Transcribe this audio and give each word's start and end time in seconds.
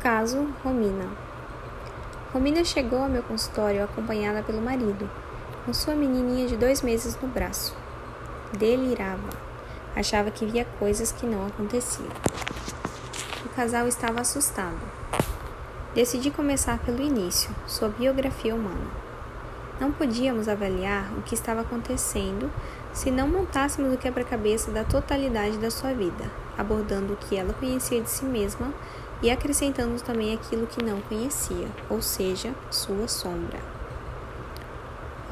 Caso 0.00 0.48
Romina. 0.64 1.10
Romina 2.32 2.64
chegou 2.64 3.02
ao 3.02 3.08
meu 3.10 3.22
consultório 3.22 3.84
acompanhada 3.84 4.42
pelo 4.42 4.62
marido, 4.62 5.10
com 5.66 5.74
sua 5.74 5.94
menininha 5.94 6.48
de 6.48 6.56
dois 6.56 6.80
meses 6.80 7.18
no 7.20 7.28
braço. 7.28 7.76
Delirava. 8.56 9.28
Achava 9.94 10.30
que 10.30 10.46
via 10.46 10.66
coisas 10.78 11.12
que 11.12 11.26
não 11.26 11.46
aconteciam. 11.46 12.08
O 13.44 13.50
casal 13.50 13.86
estava 13.86 14.22
assustado. 14.22 14.80
Decidi 15.94 16.30
começar 16.30 16.78
pelo 16.78 17.02
início, 17.02 17.54
sua 17.66 17.90
biografia 17.90 18.54
humana. 18.54 18.90
Não 19.78 19.92
podíamos 19.92 20.48
avaliar 20.48 21.12
o 21.18 21.20
que 21.20 21.34
estava 21.34 21.60
acontecendo 21.60 22.50
se 22.90 23.10
não 23.10 23.28
montássemos 23.28 23.92
o 23.92 23.98
quebra-cabeça 23.98 24.70
da 24.70 24.82
totalidade 24.82 25.58
da 25.58 25.70
sua 25.70 25.92
vida, 25.92 26.24
abordando 26.56 27.12
o 27.12 27.16
que 27.16 27.36
ela 27.36 27.52
conhecia 27.52 28.00
de 28.00 28.08
si 28.08 28.24
mesma 28.24 28.72
e 29.22 29.30
acrescentando 29.30 30.00
também 30.02 30.34
aquilo 30.34 30.66
que 30.66 30.82
não 30.82 31.00
conhecia, 31.02 31.68
ou 31.88 32.00
seja, 32.00 32.54
sua 32.70 33.06
sombra. 33.06 33.58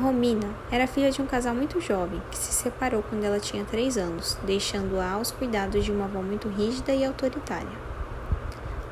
Romina 0.00 0.48
era 0.70 0.86
filha 0.86 1.10
de 1.10 1.20
um 1.20 1.26
casal 1.26 1.54
muito 1.54 1.80
jovem 1.80 2.22
que 2.30 2.38
se 2.38 2.52
separou 2.52 3.02
quando 3.02 3.24
ela 3.24 3.40
tinha 3.40 3.64
três 3.64 3.98
anos, 3.98 4.38
deixando-a 4.44 5.12
aos 5.12 5.32
cuidados 5.32 5.84
de 5.84 5.90
uma 5.90 6.04
avó 6.04 6.22
muito 6.22 6.48
rígida 6.48 6.92
e 6.92 7.04
autoritária. 7.04 7.88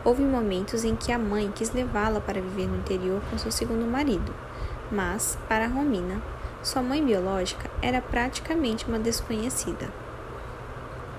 Houve 0.05 0.23
momentos 0.23 0.85
em 0.85 0.97
que 0.97 1.13
a 1.13 1.19
mãe 1.19 1.53
quis 1.55 1.73
levá-la 1.73 2.21
para 2.21 2.41
viver 2.41 2.67
no 2.67 2.79
interior 2.79 3.21
com 3.31 3.39
seu 3.39 3.53
segundo 3.53 3.85
marido, 3.87 4.35
mas, 4.91 5.39
para 5.49 5.69
Romina, 5.69 6.21
sua 6.63 6.83
mãe 6.83 7.05
biológica 7.05 7.71
era 7.81 8.01
praticamente 8.01 8.87
uma 8.87 8.99
desconhecida. 8.99 9.89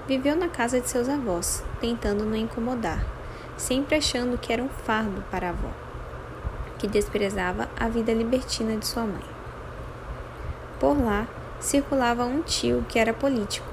Viveu 0.05 0.35
na 0.35 0.49
casa 0.49 0.82
de 0.82 0.90
seus 0.90 1.07
avós, 1.07 1.63
tentando 1.80 2.26
não 2.26 2.35
incomodar, 2.35 3.05
sempre 3.57 3.95
achando 3.95 4.38
que 4.38 4.53
era 4.53 4.63
um 4.63 4.70
fardo 4.70 5.23
para 5.31 5.47
a 5.47 5.49
avó, 5.49 5.70
que 6.77 6.88
desprezava 6.88 7.68
a 7.77 7.90
vida 7.90 8.13
libertina 8.13 8.77
de 8.77 8.85
sua 8.85 9.04
mãe. 9.04 9.23
Por 10.79 10.98
lá 10.98 11.27
circulava 11.59 12.23
um 12.23 12.41
tio 12.43 12.85
que 12.87 12.99
era 12.99 13.13
político, 13.13 13.67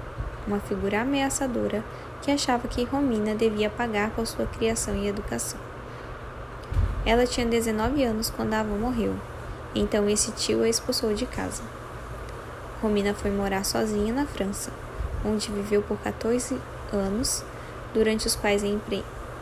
uma 0.47 0.59
figura 0.59 1.03
ameaçadora 1.03 1.84
que 2.22 2.31
achava 2.31 2.67
que 2.67 2.84
Romina 2.84 3.34
devia 3.34 3.69
pagar 3.69 4.11
por 4.11 4.27
sua 4.27 4.47
criação 4.47 4.97
e 4.97 5.06
educação. 5.06 5.61
Ela 7.05 7.27
tinha 7.27 7.47
19 7.47 8.03
anos 8.03 8.31
quando 8.31 8.55
a 8.55 8.61
avó 8.61 8.75
morreu, 8.77 9.14
então 9.75 10.09
esse 10.09 10.33
tio 10.33 10.62
a 10.62 10.69
expulsou 10.69 11.12
de 11.12 11.27
casa. 11.27 11.62
Romina 12.81 13.12
foi 13.12 13.31
morar 13.31 13.64
sozinha 13.64 14.14
na 14.14 14.25
França, 14.25 14.70
onde 15.22 15.50
viveu 15.50 15.83
por 15.83 15.98
14 15.98 16.59
anos, 16.91 17.44
durante 17.92 18.27
os 18.27 18.34
quais 18.34 18.64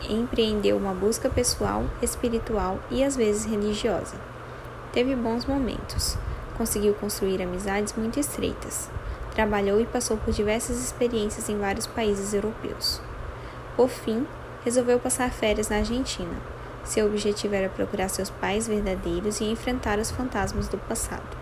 empreendeu 0.09 0.77
uma 0.77 0.93
busca 0.93 1.29
pessoal, 1.29 1.85
espiritual 2.01 2.79
e 2.89 3.03
às 3.03 3.15
vezes 3.15 3.45
religiosa. 3.45 4.15
Teve 4.91 5.15
bons 5.15 5.45
momentos, 5.45 6.17
conseguiu 6.57 6.93
construir 6.93 7.41
amizades 7.41 7.93
muito 7.93 8.19
estreitas, 8.19 8.89
trabalhou 9.33 9.79
e 9.79 9.85
passou 9.85 10.17
por 10.17 10.33
diversas 10.33 10.77
experiências 10.83 11.49
em 11.49 11.57
vários 11.57 11.87
países 11.87 12.33
europeus. 12.33 13.01
Por 13.75 13.89
fim, 13.89 14.27
resolveu 14.63 14.99
passar 14.99 15.31
férias 15.31 15.69
na 15.69 15.77
Argentina. 15.77 16.35
Seu 16.83 17.07
objetivo 17.07 17.55
era 17.55 17.69
procurar 17.69 18.09
seus 18.09 18.29
pais 18.29 18.67
verdadeiros 18.67 19.39
e 19.39 19.45
enfrentar 19.45 19.99
os 19.99 20.11
fantasmas 20.11 20.67
do 20.67 20.77
passado. 20.77 21.37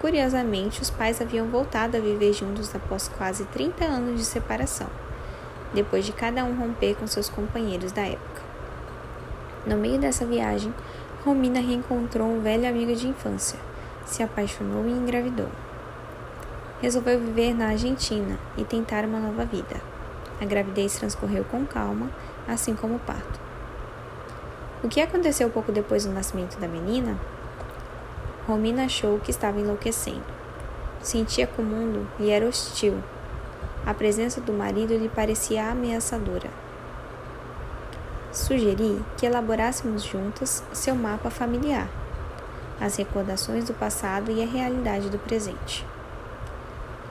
Curiosamente, 0.00 0.82
os 0.82 0.90
pais 0.90 1.20
haviam 1.20 1.48
voltado 1.48 1.96
a 1.96 2.00
viver 2.00 2.32
juntos 2.32 2.74
após 2.74 3.08
quase 3.08 3.44
30 3.44 3.84
anos 3.84 4.18
de 4.18 4.24
separação 4.24 4.88
depois 5.74 6.06
de 6.06 6.12
cada 6.12 6.44
um 6.44 6.54
romper 6.54 6.94
com 6.94 7.06
seus 7.06 7.28
companheiros 7.28 7.92
da 7.92 8.02
época. 8.02 8.42
No 9.66 9.76
meio 9.76 9.98
dessa 9.98 10.24
viagem, 10.24 10.72
Romina 11.24 11.60
reencontrou 11.60 12.28
um 12.28 12.40
velho 12.40 12.68
amigo 12.68 12.94
de 12.94 13.08
infância, 13.08 13.58
se 14.04 14.22
apaixonou 14.22 14.86
e 14.86 14.92
engravidou. 14.92 15.48
Resolveu 16.80 17.18
viver 17.18 17.54
na 17.54 17.68
Argentina 17.68 18.38
e 18.56 18.64
tentar 18.64 19.04
uma 19.04 19.18
nova 19.18 19.44
vida. 19.44 19.80
A 20.40 20.44
gravidez 20.44 20.96
transcorreu 20.96 21.44
com 21.44 21.64
calma, 21.64 22.10
assim 22.46 22.74
como 22.74 22.96
o 22.96 23.00
parto. 23.00 23.40
O 24.82 24.88
que 24.88 25.00
aconteceu 25.00 25.48
pouco 25.48 25.72
depois 25.72 26.04
do 26.04 26.12
nascimento 26.12 26.58
da 26.60 26.68
menina? 26.68 27.18
Romina 28.46 28.84
achou 28.84 29.18
que 29.18 29.30
estava 29.30 29.58
enlouquecendo. 29.58 30.24
Sentia 31.00 31.46
que 31.46 31.60
o 31.60 31.64
mundo 31.64 32.06
lhe 32.20 32.30
era 32.30 32.46
hostil 32.46 33.02
a 33.86 33.92
presença 33.92 34.40
do 34.40 34.52
marido 34.52 34.96
lhe 34.96 35.08
parecia 35.08 35.70
ameaçadora. 35.70 36.48
Sugeri 38.32 39.00
que 39.16 39.26
elaborássemos 39.26 40.02
juntas 40.02 40.64
seu 40.72 40.94
mapa 40.94 41.30
familiar, 41.30 41.88
as 42.80 42.96
recordações 42.96 43.64
do 43.64 43.74
passado 43.74 44.30
e 44.30 44.42
a 44.42 44.46
realidade 44.46 45.08
do 45.08 45.18
presente. 45.18 45.86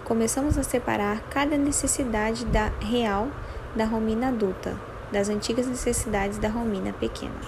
Começamos 0.03 0.57
a 0.57 0.63
separar 0.63 1.21
cada 1.29 1.57
necessidade 1.57 2.43
da 2.45 2.71
real 2.81 3.29
da 3.75 3.85
Romina 3.85 4.27
adulta 4.27 4.75
das 5.11 5.29
antigas 5.29 5.67
necessidades 5.67 6.37
da 6.37 6.49
Romina 6.49 6.91
pequena. 6.91 7.39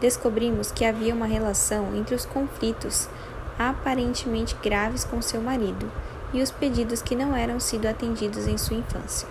Descobrimos 0.00 0.70
que 0.70 0.84
havia 0.84 1.14
uma 1.14 1.26
relação 1.26 1.96
entre 1.96 2.14
os 2.14 2.26
conflitos 2.26 3.08
aparentemente 3.58 4.54
graves 4.62 5.04
com 5.04 5.20
seu 5.22 5.40
marido 5.40 5.90
e 6.32 6.42
os 6.42 6.50
pedidos 6.50 7.02
que 7.02 7.14
não 7.14 7.34
eram 7.34 7.60
sido 7.60 7.86
atendidos 7.86 8.46
em 8.46 8.58
sua 8.58 8.76
infância. 8.76 9.28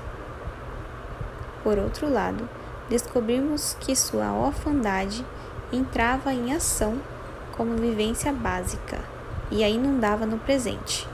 Por 1.64 1.78
outro 1.78 2.12
lado, 2.12 2.48
descobrimos 2.90 3.76
que 3.80 3.96
sua 3.96 4.32
orfandade 4.34 5.26
entrava 5.72 6.34
em 6.34 6.54
ação 6.54 7.00
como 7.58 7.76
vivência 7.76 8.32
básica 8.32 9.00
e 9.52 9.64
a 9.64 9.70
inundava 9.70 10.26
no 10.26 10.38
presente, 10.38 11.08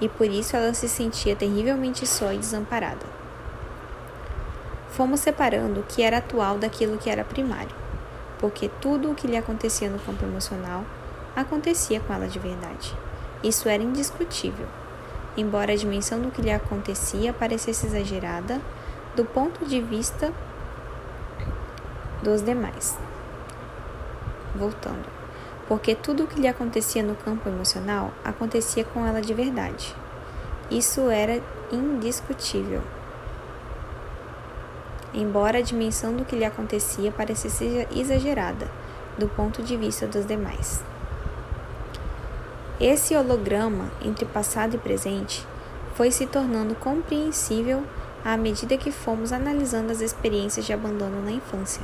e 0.00 0.08
por 0.08 0.26
isso 0.26 0.56
ela 0.56 0.74
se 0.74 0.88
sentia 0.88 1.36
terrivelmente 1.36 2.06
só 2.06 2.32
e 2.32 2.38
desamparada. 2.38 3.06
Fomos 4.90 5.20
separando 5.20 5.80
o 5.80 5.84
que 5.84 6.02
era 6.02 6.18
atual 6.18 6.58
daquilo 6.58 6.98
que 6.98 7.10
era 7.10 7.24
primário, 7.24 7.74
porque 8.38 8.70
tudo 8.80 9.10
o 9.10 9.14
que 9.14 9.26
lhe 9.26 9.36
acontecia 9.36 9.90
no 9.90 9.98
campo 9.98 10.24
emocional 10.24 10.84
acontecia 11.34 12.00
com 12.00 12.12
ela 12.12 12.28
de 12.28 12.38
verdade. 12.38 12.94
Isso 13.42 13.68
era 13.68 13.82
indiscutível 13.82 14.66
embora 15.36 15.72
a 15.72 15.76
dimensão 15.76 16.20
do 16.20 16.30
que 16.30 16.42
lhe 16.42 16.50
acontecia 16.50 17.32
parecesse 17.32 17.86
exagerada 17.86 18.60
do 19.16 19.24
ponto 19.24 19.64
de 19.64 19.80
vista 19.80 20.32
dos 22.22 22.42
demais. 22.42 22.98
Voltando. 24.54 25.04
Porque 25.68 25.94
tudo 25.94 26.24
o 26.24 26.26
que 26.26 26.40
lhe 26.40 26.48
acontecia 26.48 27.02
no 27.02 27.14
campo 27.14 27.48
emocional 27.48 28.12
acontecia 28.24 28.84
com 28.84 29.06
ela 29.06 29.20
de 29.20 29.32
verdade. 29.32 29.94
Isso 30.70 31.08
era 31.10 31.42
indiscutível. 31.70 32.82
Embora 35.12 35.58
a 35.58 35.62
dimensão 35.62 36.14
do 36.14 36.24
que 36.24 36.36
lhe 36.36 36.44
acontecia 36.44 37.12
parecesse 37.12 37.86
exagerada 37.94 38.68
do 39.16 39.28
ponto 39.28 39.62
de 39.62 39.76
vista 39.76 40.06
dos 40.06 40.26
demais. 40.26 40.82
Esse 42.80 43.14
holograma 43.14 43.88
entre 44.02 44.24
passado 44.24 44.74
e 44.74 44.78
presente 44.78 45.46
foi 45.94 46.10
se 46.10 46.26
tornando 46.26 46.74
compreensível 46.74 47.84
à 48.24 48.36
medida 48.36 48.76
que 48.76 48.90
fomos 48.90 49.32
analisando 49.32 49.92
as 49.92 50.00
experiências 50.00 50.66
de 50.66 50.72
abandono 50.72 51.22
na 51.22 51.30
infância, 51.30 51.82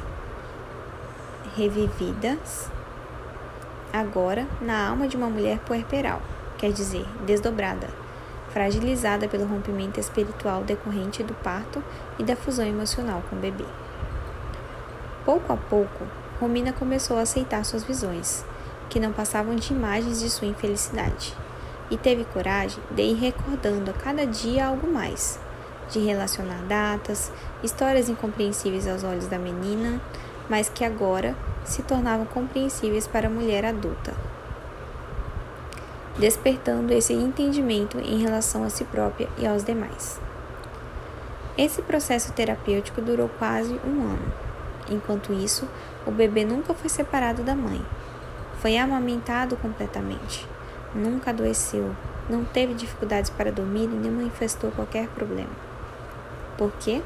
revividas 1.56 2.69
agora 3.93 4.49
na 4.61 4.89
alma 4.89 5.06
de 5.06 5.17
uma 5.17 5.31
mulher 5.31 5.61
puerperal, 5.61 6.21
quer 6.59 6.73
dizer, 6.73 7.07
desdobrada, 7.25 7.87
fragilizada 8.49 9.28
pelo 9.28 9.47
rompimento 9.47 10.01
espiritual 10.01 10.65
decorrente 10.65 11.22
do 11.22 11.34
parto 11.34 11.84
e 12.19 12.25
da 12.25 12.34
fusão 12.34 12.67
emocional 12.67 13.22
com 13.31 13.37
o 13.37 13.39
bebê. 13.39 13.67
Pouco 15.25 15.53
a 15.53 15.57
pouco, 15.57 16.04
Romina 16.41 16.72
começou 16.72 17.16
a 17.16 17.22
aceitar 17.22 17.65
suas 17.65 17.84
visões 17.84 18.45
que 18.91 19.01
não 19.01 19.13
passavam 19.13 19.54
de 19.54 19.72
imagens 19.72 20.21
de 20.21 20.28
sua 20.28 20.48
infelicidade, 20.48 21.34
e 21.91 21.97
teve 21.97 22.25
coragem 22.25 22.83
de 22.91 23.03
ir 23.03 23.15
recordando 23.15 23.91
a 23.91 23.95
cada 23.95 24.27
dia 24.27 24.66
algo 24.66 24.92
mais, 24.92 25.39
de 25.91 26.01
relacionar 26.01 26.63
datas, 26.69 27.33
histórias 27.63 28.09
incompreensíveis 28.09 28.87
aos 28.87 29.03
olhos 29.03 29.27
da 29.27 29.39
menina, 29.39 30.01
mas 30.48 30.69
que 30.69 30.84
agora 30.84 31.34
se 31.65 31.83
tornavam 31.83 32.27
compreensíveis 32.27 33.07
para 33.07 33.28
a 33.28 33.31
mulher 33.31 33.65
adulta, 33.65 34.13
despertando 36.19 36.93
esse 36.93 37.13
entendimento 37.13 37.98
em 37.98 38.19
relação 38.19 38.65
a 38.65 38.69
si 38.69 38.84
própria 38.84 39.28
e 39.39 39.47
aos 39.47 39.65
demais. 39.65 40.21
Esse 41.57 41.83
processo 41.83 42.33
terapêutico 42.33 43.01
durou 43.01 43.28
quase 43.39 43.72
um 43.84 44.03
ano. 44.03 44.33
Enquanto 44.89 45.33
isso, 45.33 45.69
o 46.07 46.10
bebê 46.10 46.45
nunca 46.45 46.75
foi 46.75 46.89
separado 46.89 47.43
da 47.43 47.54
mãe, 47.54 47.84
foi 48.60 48.77
amamentado 48.77 49.57
completamente. 49.57 50.47
Nunca 50.95 51.30
adoeceu, 51.30 51.95
não 52.28 52.45
teve 52.45 52.74
dificuldades 52.74 53.30
para 53.30 53.51
dormir 53.51 53.84
e 53.84 53.89
nem 53.89 54.10
manifestou 54.10 54.71
qualquer 54.71 55.09
problema. 55.09 55.51
Por 56.59 56.71
quê? 56.78 57.01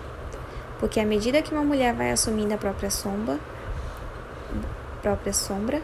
Porque 0.81 0.99
à 0.99 1.05
medida 1.05 1.41
que 1.43 1.53
uma 1.53 1.62
mulher 1.62 1.95
vai 1.95 2.11
assumindo 2.11 2.53
a 2.55 2.59
própria 2.59 2.91
sombra, 2.91 3.39
própria 5.01 5.33
sombra, 5.33 5.81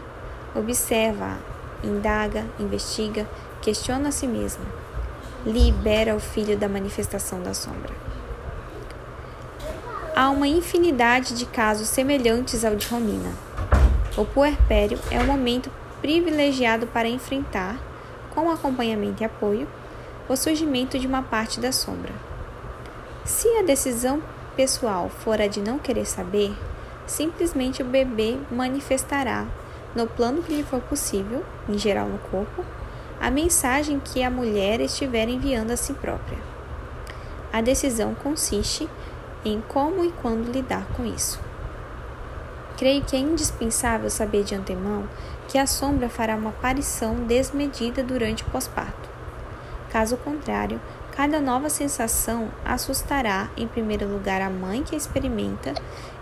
observa, 0.53 1.37
indaga, 1.83 2.45
investiga, 2.59 3.27
questiona 3.61 4.09
a 4.09 4.11
si 4.11 4.27
mesma, 4.27 4.65
libera 5.45 6.15
o 6.15 6.19
filho 6.19 6.57
da 6.57 6.67
manifestação 6.67 7.41
da 7.41 7.53
sombra. 7.53 7.93
Há 10.15 10.29
uma 10.29 10.47
infinidade 10.47 11.33
de 11.33 11.45
casos 11.45 11.87
semelhantes 11.87 12.65
ao 12.65 12.75
de 12.75 12.87
Romina. 12.87 13.31
O 14.17 14.25
puerpério 14.25 14.99
é 15.09 15.17
um 15.19 15.25
momento 15.25 15.71
privilegiado 16.01 16.85
para 16.85 17.07
enfrentar, 17.07 17.79
com 18.35 18.51
acompanhamento 18.51 19.23
e 19.23 19.25
apoio, 19.25 19.69
o 20.27 20.35
surgimento 20.35 20.99
de 20.99 21.07
uma 21.07 21.21
parte 21.21 21.61
da 21.61 21.71
sombra. 21.71 22.11
Se 23.23 23.47
a 23.57 23.63
decisão 23.63 24.21
pessoal 24.53 25.09
for 25.09 25.39
a 25.39 25.47
de 25.47 25.61
não 25.61 25.79
querer 25.79 26.05
saber, 26.05 26.53
simplesmente 27.07 27.81
o 27.81 27.85
bebê 27.85 28.37
manifestará, 28.51 29.45
no 29.95 30.07
plano 30.07 30.43
que 30.43 30.53
lhe 30.55 30.63
for 30.63 30.81
possível, 30.81 31.45
em 31.69 31.77
geral 31.77 32.07
no 32.09 32.17
corpo, 32.17 32.65
a 33.19 33.31
mensagem 33.31 33.97
que 33.97 34.23
a 34.23 34.29
mulher 34.29 34.81
estiver 34.81 35.29
enviando 35.29 35.71
a 35.71 35.77
si 35.77 35.93
própria. 35.93 36.37
A 37.53 37.61
decisão 37.61 38.13
consiste 38.13 38.89
em 39.45 39.61
como 39.69 40.03
e 40.03 40.11
quando 40.21 40.51
lidar 40.51 40.85
com 40.97 41.05
isso. 41.05 41.50
Creio 42.81 43.03
que 43.03 43.15
é 43.15 43.19
indispensável 43.19 44.09
saber 44.09 44.43
de 44.43 44.55
antemão 44.55 45.07
que 45.47 45.59
a 45.59 45.67
sombra 45.67 46.09
fará 46.09 46.35
uma 46.35 46.49
aparição 46.49 47.13
desmedida 47.13 48.01
durante 48.01 48.41
o 48.41 48.47
pós-parto. 48.47 49.07
Caso 49.91 50.17
contrário, 50.17 50.81
cada 51.15 51.39
nova 51.39 51.69
sensação 51.69 52.49
assustará 52.65 53.51
em 53.55 53.67
primeiro 53.67 54.07
lugar 54.07 54.41
a 54.41 54.49
mãe 54.49 54.81
que 54.81 54.95
a 54.95 54.97
experimenta 54.97 55.75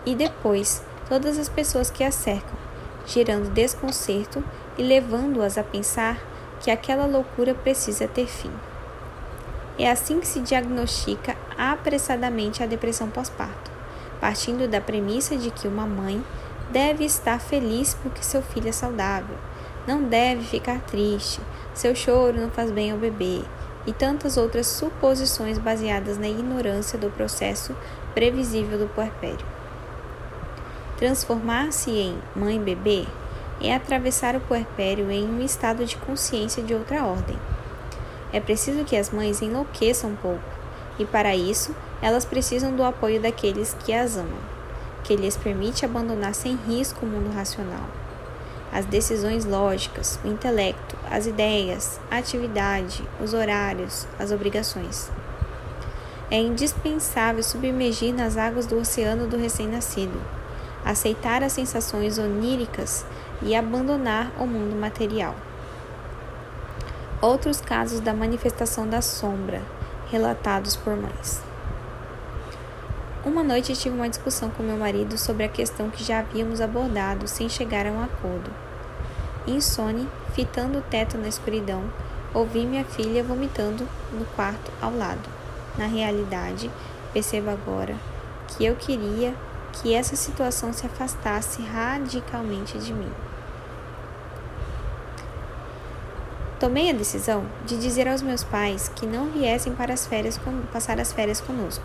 e 0.06 0.14
depois 0.14 0.84
todas 1.08 1.40
as 1.40 1.48
pessoas 1.48 1.90
que 1.90 2.04
a 2.04 2.12
cercam, 2.12 2.60
gerando 3.08 3.50
desconcerto 3.54 4.44
e 4.78 4.84
levando-as 4.84 5.58
a 5.58 5.64
pensar 5.64 6.22
que 6.60 6.70
aquela 6.70 7.06
loucura 7.06 7.56
precisa 7.56 8.06
ter 8.06 8.28
fim. 8.28 8.52
É 9.78 9.90
assim 9.90 10.20
que 10.20 10.28
se 10.28 10.42
diagnostica 10.42 11.38
apressadamente 11.58 12.62
a 12.62 12.66
depressão 12.66 13.10
pós-parto, 13.10 13.72
partindo 14.20 14.68
da 14.68 14.82
premissa 14.82 15.38
de 15.38 15.52
que 15.52 15.66
uma 15.66 15.86
mãe 15.86 16.22
deve 16.72 17.04
estar 17.04 17.40
feliz 17.40 17.96
porque 18.02 18.24
seu 18.24 18.42
filho 18.42 18.70
é 18.70 18.72
saudável, 18.72 19.36
não 19.88 20.04
deve 20.04 20.44
ficar 20.44 20.80
triste, 20.82 21.42
seu 21.74 21.96
choro 21.96 22.40
não 22.40 22.50
faz 22.50 22.72
bem 22.72 22.92
ao 22.92 22.98
bebê, 22.98 23.42
e 23.88 23.94
tantas 23.94 24.38
outras 24.38 24.68
suposições 24.68 25.58
baseadas 25.58 26.18
na 26.18 26.28
ignorância 26.28 26.98
do 26.98 27.10
processo 27.10 27.76
previsível 28.14 28.78
do 28.78 28.88
puerpério. 28.88 29.46
Transformar-se 30.98 31.90
em 31.92 32.20
mãe-bebê 32.36 33.06
é 33.62 33.74
atravessar 33.74 34.36
o 34.36 34.42
puerpério 34.42 35.10
em 35.10 35.26
um 35.26 35.42
estado 35.42 35.86
de 35.86 35.96
consciência 35.98 36.62
de 36.62 36.74
outra 36.74 37.04
ordem. 37.04 37.38
É 38.32 38.40
preciso 38.40 38.84
que 38.84 38.96
as 38.96 39.10
mães 39.10 39.42
enlouqueçam 39.42 40.12
um 40.12 40.16
pouco, 40.16 40.44
e 41.00 41.06
para 41.06 41.36
isso 41.36 41.74
elas 42.02 42.26
precisam 42.26 42.76
do 42.76 42.84
apoio 42.84 43.20
daqueles 43.20 43.76
que 43.86 43.94
as 43.94 44.18
amam, 44.18 44.59
que 45.04 45.16
lhes 45.16 45.38
permite 45.38 45.86
abandonar 45.86 46.34
sem 46.34 46.56
risco 46.56 47.06
o 47.06 47.10
mundo 47.10 47.34
racional 47.34 47.88
as 48.72 48.86
decisões 48.86 49.46
lógicas, 49.46 50.20
o 50.24 50.28
intelecto, 50.28 50.96
as 51.10 51.26
ideias, 51.26 52.00
a 52.10 52.18
atividade, 52.18 53.04
os 53.22 53.34
horários, 53.34 54.08
as 54.18 54.32
obrigações. 54.32 55.12
É 56.30 56.38
indispensável 56.38 57.42
submergir 57.42 58.14
nas 58.14 58.38
águas 58.38 58.68
do 58.68 58.78
oceano 58.78 59.28
do 59.28 59.38
recém-nascido, 59.38 60.22
aceitar 60.86 61.44
as 61.44 61.54
sensações 61.54 62.20
oníricas 62.20 63.04
e 63.42 63.56
abandonar 63.56 64.32
o 64.40 64.46
mundo 64.46 64.76
material. 64.76 65.36
Outros 67.22 67.60
casos 67.60 68.00
da 68.00 68.14
manifestação 68.14 68.88
da 68.88 69.02
sombra, 69.02 69.62
relatados 70.12 70.76
por 70.76 70.96
mães. 70.96 71.49
Uma 73.26 73.44
noite 73.44 73.76
tive 73.76 73.94
uma 73.94 74.08
discussão 74.08 74.50
com 74.50 74.64
meu 74.64 74.78
marido 74.78 75.18
sobre 75.18 75.44
a 75.44 75.50
questão 75.50 75.90
que 75.90 76.06
já 76.06 76.20
havíamos 76.20 76.62
abordado 76.62 77.28
sem 77.28 77.50
chegar 77.50 77.86
a 77.86 77.92
um 77.92 78.02
acordo. 78.02 78.50
Insone, 79.46 80.08
fitando 80.34 80.78
o 80.80 80.82
teto 80.82 81.18
na 81.18 81.28
escuridão, 81.28 81.84
ouvi 82.34 82.66
minha 82.66 82.86
filha 82.86 83.22
vomitando 83.22 83.86
no 84.14 84.24
quarto 84.38 84.72
ao 84.82 84.96
lado. 84.96 85.30
Na 85.78 85.86
realidade, 85.86 86.72
percebo 87.12 87.50
agora 87.50 87.98
que 88.48 88.64
eu 88.64 88.78
queria 88.78 89.36
que 89.74 89.94
essa 89.94 90.16
situação 90.16 90.72
se 90.72 90.86
afastasse 90.86 91.62
radicalmente 91.62 92.78
de 92.78 92.94
mim. 92.94 93.12
Tomei 96.58 96.90
a 96.90 96.94
decisão 96.94 97.44
de 97.66 97.78
dizer 97.78 98.08
aos 98.08 98.22
meus 98.22 98.46
pais 98.46 98.90
que 98.96 99.06
não 99.06 99.26
viessem 99.26 99.76
para 99.76 99.94
as 99.94 100.08
férias 100.08 100.40
passar 100.72 101.02
as 101.02 101.12
férias 101.12 101.42
conosco. 101.42 101.84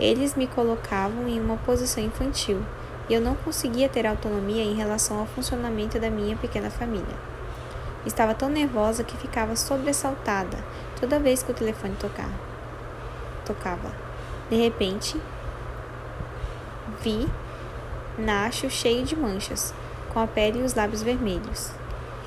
Eles 0.00 0.34
me 0.34 0.46
colocavam 0.46 1.28
em 1.28 1.38
uma 1.38 1.58
posição 1.58 2.02
infantil 2.02 2.64
e 3.06 3.12
eu 3.12 3.20
não 3.20 3.34
conseguia 3.34 3.86
ter 3.86 4.06
autonomia 4.06 4.62
em 4.62 4.74
relação 4.74 5.20
ao 5.20 5.26
funcionamento 5.26 6.00
da 6.00 6.08
minha 6.08 6.34
pequena 6.36 6.70
família. 6.70 7.14
Estava 8.06 8.34
tão 8.34 8.48
nervosa 8.48 9.04
que 9.04 9.14
ficava 9.18 9.54
sobressaltada 9.54 10.56
toda 10.98 11.20
vez 11.20 11.42
que 11.42 11.50
o 11.50 11.54
telefone 11.54 11.94
tocava. 12.00 12.32
tocava. 13.44 13.92
De 14.48 14.56
repente, 14.56 15.20
vi 17.02 17.28
Nacho 18.16 18.70
cheio 18.70 19.04
de 19.04 19.14
manchas, 19.14 19.74
com 20.12 20.18
a 20.18 20.26
pele 20.26 20.60
e 20.60 20.62
os 20.62 20.74
lábios 20.74 21.02
vermelhos. 21.02 21.70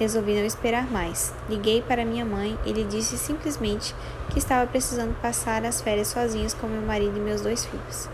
Resolvi 0.03 0.35
não 0.35 0.45
esperar 0.45 0.91
mais. 0.91 1.33
Liguei 1.47 1.81
para 1.81 2.03
minha 2.03 2.25
mãe 2.25 2.59
e 2.65 2.73
lhe 2.73 2.83
disse 2.83 3.17
simplesmente 3.17 3.95
que 4.29 4.37
estava 4.37 4.69
precisando 4.69 5.15
passar 5.21 5.63
as 5.63 5.79
férias 5.79 6.09
sozinhas 6.09 6.53
com 6.53 6.67
meu 6.67 6.81
marido 6.81 7.15
e 7.15 7.21
meus 7.21 7.39
dois 7.39 7.65
filhos. 7.65 8.09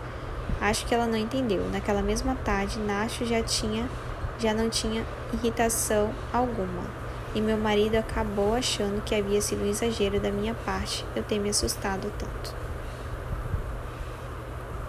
Acho 0.61 0.85
que 0.85 0.93
ela 0.93 1.07
não 1.07 1.17
entendeu. 1.17 1.67
Naquela 1.71 2.03
mesma 2.03 2.35
tarde, 2.45 2.77
Nacho 2.77 3.25
já 3.25 3.41
tinha 3.41 3.89
já 4.37 4.53
não 4.53 4.69
tinha 4.69 5.03
irritação 5.33 6.11
alguma. 6.31 6.83
E 7.33 7.41
meu 7.41 7.57
marido 7.57 7.95
acabou 7.95 8.53
achando 8.53 9.03
que 9.03 9.15
havia 9.15 9.41
sido 9.41 9.63
um 9.63 9.69
exagero 9.69 10.19
da 10.19 10.29
minha 10.29 10.53
parte 10.53 11.03
eu 11.15 11.23
ter 11.23 11.39
me 11.39 11.49
assustado 11.49 12.13
tanto. 12.19 12.68